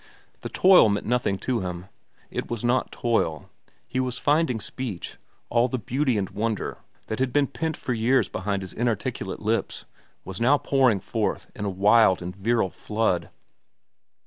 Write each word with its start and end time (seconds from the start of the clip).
The 0.39 0.49
toil 0.49 0.89
meant 0.89 1.05
nothing 1.05 1.37
to 1.45 1.59
him. 1.59 1.85
It 2.31 2.49
was 2.49 2.63
not 2.65 2.91
toil. 2.91 3.51
He 3.87 3.99
was 3.99 4.17
finding 4.17 4.59
speech, 4.59 5.11
and 5.11 5.19
all 5.51 5.67
the 5.67 5.77
beauty 5.77 6.17
and 6.17 6.27
wonder 6.31 6.79
that 7.05 7.19
had 7.19 7.31
been 7.31 7.45
pent 7.45 7.77
for 7.77 7.93
years 7.93 8.27
behind 8.27 8.63
his 8.63 8.73
inarticulate 8.73 9.41
lips 9.43 9.85
was 10.25 10.41
now 10.41 10.57
pouring 10.57 11.01
forth 11.01 11.51
in 11.53 11.65
a 11.65 11.69
wild 11.69 12.19
and 12.23 12.35
virile 12.35 12.71
flood. 12.71 13.29